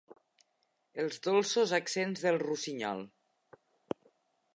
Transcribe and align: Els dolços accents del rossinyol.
Els 1.03 1.19
dolços 1.27 1.73
accents 1.79 2.23
del 2.29 2.39
rossinyol. 2.45 3.05